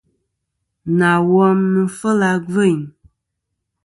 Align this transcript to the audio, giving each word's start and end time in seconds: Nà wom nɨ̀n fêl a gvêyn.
Nà 0.97 1.09
wom 1.31 1.59
nɨ̀n 1.73 1.89
fêl 1.97 2.19
a 2.29 2.31
gvêyn. 2.47 2.79